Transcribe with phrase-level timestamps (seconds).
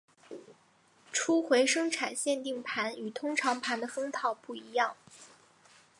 [1.11, 4.97] 初回生产限定盘与通常盘的封套不一样。